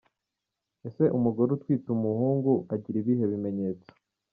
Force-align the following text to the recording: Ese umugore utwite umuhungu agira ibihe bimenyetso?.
Ese 0.87 1.03
umugore 1.17 1.49
utwite 1.53 1.87
umuhungu 1.95 2.51
agira 2.73 2.95
ibihe 3.01 3.23
bimenyetso?. 3.31 3.89